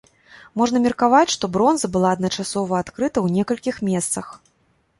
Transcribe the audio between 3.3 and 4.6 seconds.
некалькіх месцах.